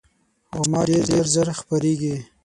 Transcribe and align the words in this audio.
غوماشې 0.55 0.99
ډېر 1.09 1.25
ژر 1.33 1.47
خپرېږي. 1.59 2.15